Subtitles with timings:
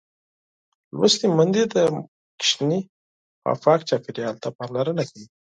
[0.97, 2.71] لوستې میندې د ماشوم
[3.63, 5.25] پاک چاپېریال ته پاملرنه کوي.